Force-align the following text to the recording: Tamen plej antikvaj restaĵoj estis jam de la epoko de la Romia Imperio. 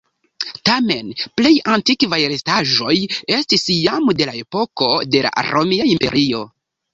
Tamen 0.67 1.09
plej 1.41 1.51
antikvaj 1.73 2.19
restaĵoj 2.31 2.95
estis 3.37 3.67
jam 3.75 4.09
de 4.23 4.27
la 4.31 4.35
epoko 4.41 4.89
de 5.17 5.23
la 5.27 5.35
Romia 5.51 5.87
Imperio. 5.93 6.43